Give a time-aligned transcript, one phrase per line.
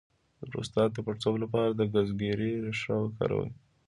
[0.39, 3.51] د پروستات د پړسوب لپاره د ګزګیرې ریښه وکاروئ